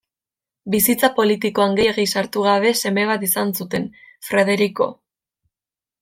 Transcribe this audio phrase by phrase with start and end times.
[0.75, 3.85] Bizitza politikoan gehiegi sartu gabe seme bat izan zuten,
[4.31, 4.89] Frederiko.